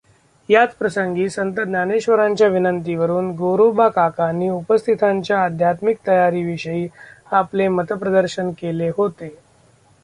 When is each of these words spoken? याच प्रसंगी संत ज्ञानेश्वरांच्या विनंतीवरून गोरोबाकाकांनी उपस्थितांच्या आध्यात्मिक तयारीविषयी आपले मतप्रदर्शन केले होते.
याच 0.49 0.73
प्रसंगी 0.75 1.27
संत 1.29 1.59
ज्ञानेश्वरांच्या 1.59 2.47
विनंतीवरून 2.47 3.29
गोरोबाकाकांनी 3.31 4.49
उपस्थितांच्या 4.49 5.43
आध्यात्मिक 5.43 5.97
तयारीविषयी 6.07 6.87
आपले 7.31 7.67
मतप्रदर्शन 7.67 8.51
केले 8.51 8.89
होते. 8.97 9.35